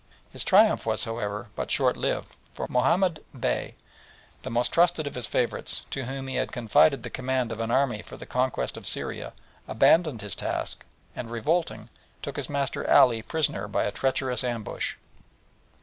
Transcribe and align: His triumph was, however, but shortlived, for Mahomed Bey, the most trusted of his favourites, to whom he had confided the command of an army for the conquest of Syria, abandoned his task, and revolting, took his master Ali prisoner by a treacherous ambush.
His 0.31 0.43
triumph 0.43 0.83
was, 0.87 1.05
however, 1.05 1.49
but 1.55 1.69
shortlived, 1.69 2.25
for 2.55 2.65
Mahomed 2.67 3.23
Bey, 3.39 3.75
the 4.41 4.49
most 4.49 4.71
trusted 4.71 5.05
of 5.05 5.13
his 5.13 5.27
favourites, 5.27 5.85
to 5.91 6.05
whom 6.05 6.27
he 6.27 6.37
had 6.37 6.51
confided 6.51 7.03
the 7.03 7.11
command 7.11 7.51
of 7.51 7.59
an 7.61 7.69
army 7.69 8.01
for 8.01 8.17
the 8.17 8.25
conquest 8.25 8.77
of 8.77 8.87
Syria, 8.87 9.31
abandoned 9.67 10.23
his 10.23 10.33
task, 10.33 10.83
and 11.15 11.29
revolting, 11.29 11.89
took 12.23 12.37
his 12.37 12.49
master 12.49 12.89
Ali 12.89 13.21
prisoner 13.21 13.67
by 13.67 13.83
a 13.83 13.91
treacherous 13.91 14.43
ambush. 14.43 14.95